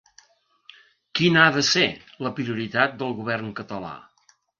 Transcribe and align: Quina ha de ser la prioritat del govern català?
Quina 1.19 1.43
ha 1.43 1.51
de 1.57 1.61
ser 1.67 1.83
la 2.29 2.31
prioritat 2.39 2.97
del 3.03 3.13
govern 3.21 3.53
català? 3.61 3.93